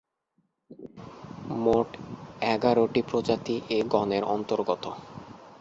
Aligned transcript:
মোট 1.55 1.89
এগারটি 2.45 3.01
প্রজাতি 3.09 3.55
এ 3.69 3.79
গণের 3.93 4.23
অন্তর্গত। 4.27 4.83